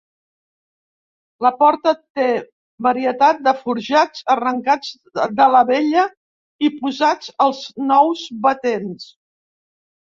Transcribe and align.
La 1.45 1.51
porta 1.59 1.93
té 2.21 2.25
varietat 2.87 3.45
de 3.49 3.55
forjats, 3.61 4.25
arrancats 4.37 4.91
de 5.43 5.49
la 5.59 5.63
vella 5.71 6.09
i 6.71 6.75
posats 6.83 7.33
als 7.49 7.65
nous 7.93 8.29
batents. 8.49 9.09